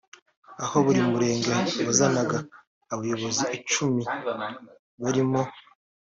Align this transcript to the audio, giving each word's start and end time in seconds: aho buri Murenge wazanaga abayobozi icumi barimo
aho 0.63 0.75
buri 0.85 0.99
Murenge 1.09 1.53
wazanaga 1.87 2.37
abayobozi 2.93 3.43
icumi 3.57 4.01
barimo 5.03 5.41